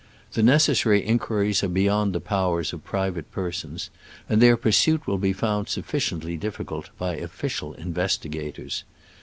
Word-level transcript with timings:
The 0.33 0.41
necessary 0.41 1.05
inquiries 1.05 1.63
are 1.63 1.67
beyond 1.67 2.13
the 2.15 2.19
powers 2.19 2.73
of 2.73 2.83
pri 2.83 3.11
vate 3.11 3.29
persons, 3.31 3.91
and 4.27 4.41
their 4.41 4.57
pursuit 4.57 5.05
will 5.05 5.19
be 5.19 5.31
found 5.31 5.69
sufficiently 5.69 6.37
difficult 6.37 6.89
by 6.97 7.17
official 7.17 7.75
in 7.75 7.93
vestigators. 7.93 8.81